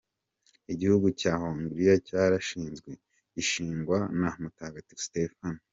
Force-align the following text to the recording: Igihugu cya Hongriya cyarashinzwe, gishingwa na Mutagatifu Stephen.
Igihugu 0.73 1.07
cya 1.19 1.33
Hongriya 1.41 1.95
cyarashinzwe, 2.07 2.91
gishingwa 3.33 3.97
na 4.19 4.29
Mutagatifu 4.41 5.03
Stephen. 5.07 5.55